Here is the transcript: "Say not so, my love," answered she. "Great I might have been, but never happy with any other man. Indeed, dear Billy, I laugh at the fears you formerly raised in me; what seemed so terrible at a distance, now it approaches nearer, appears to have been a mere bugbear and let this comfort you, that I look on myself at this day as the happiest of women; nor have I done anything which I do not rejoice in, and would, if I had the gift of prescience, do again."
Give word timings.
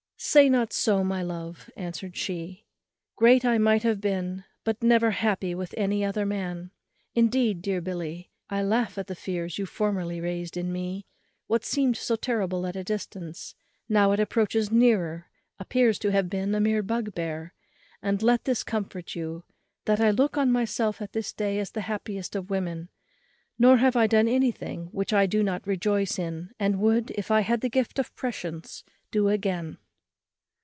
"Say 0.23 0.49
not 0.49 0.71
so, 0.71 1.03
my 1.03 1.23
love," 1.23 1.67
answered 1.75 2.15
she. 2.15 2.67
"Great 3.15 3.43
I 3.43 3.57
might 3.57 3.81
have 3.81 3.99
been, 3.99 4.43
but 4.63 4.83
never 4.83 5.09
happy 5.09 5.55
with 5.55 5.73
any 5.75 6.05
other 6.05 6.27
man. 6.27 6.69
Indeed, 7.15 7.63
dear 7.63 7.81
Billy, 7.81 8.29
I 8.47 8.61
laugh 8.61 8.99
at 8.99 9.07
the 9.07 9.15
fears 9.15 9.57
you 9.57 9.65
formerly 9.65 10.21
raised 10.21 10.57
in 10.57 10.71
me; 10.71 11.07
what 11.47 11.65
seemed 11.65 11.97
so 11.97 12.15
terrible 12.15 12.67
at 12.67 12.75
a 12.75 12.83
distance, 12.83 13.55
now 13.89 14.11
it 14.11 14.19
approaches 14.19 14.71
nearer, 14.71 15.25
appears 15.59 15.97
to 15.97 16.11
have 16.11 16.29
been 16.29 16.53
a 16.53 16.59
mere 16.59 16.83
bugbear 16.83 17.55
and 17.99 18.21
let 18.21 18.45
this 18.45 18.63
comfort 18.63 19.15
you, 19.15 19.43
that 19.85 19.99
I 19.99 20.11
look 20.11 20.37
on 20.37 20.51
myself 20.51 21.01
at 21.01 21.13
this 21.13 21.33
day 21.33 21.57
as 21.57 21.71
the 21.71 21.81
happiest 21.81 22.35
of 22.35 22.51
women; 22.51 22.89
nor 23.57 23.77
have 23.77 23.95
I 23.95 24.05
done 24.05 24.27
anything 24.27 24.85
which 24.91 25.13
I 25.13 25.25
do 25.25 25.41
not 25.41 25.65
rejoice 25.65 26.19
in, 26.19 26.51
and 26.59 26.79
would, 26.79 27.09
if 27.17 27.31
I 27.31 27.41
had 27.41 27.61
the 27.61 27.69
gift 27.69 27.97
of 27.97 28.15
prescience, 28.15 28.83
do 29.09 29.27
again." 29.27 29.79